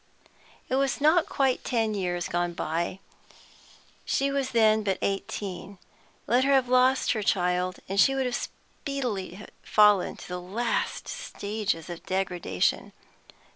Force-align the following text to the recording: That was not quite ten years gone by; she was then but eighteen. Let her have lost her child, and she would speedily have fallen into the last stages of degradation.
That 0.67 0.79
was 0.79 0.99
not 0.99 1.27
quite 1.27 1.63
ten 1.63 1.93
years 1.93 2.27
gone 2.27 2.53
by; 2.53 2.97
she 4.03 4.31
was 4.31 4.49
then 4.49 4.81
but 4.81 4.97
eighteen. 5.03 5.77
Let 6.25 6.43
her 6.43 6.53
have 6.53 6.67
lost 6.67 7.11
her 7.11 7.21
child, 7.21 7.77
and 7.87 7.99
she 7.99 8.15
would 8.15 8.33
speedily 8.33 9.35
have 9.35 9.51
fallen 9.61 10.07
into 10.07 10.27
the 10.27 10.41
last 10.41 11.07
stages 11.07 11.87
of 11.87 12.03
degradation. 12.07 12.93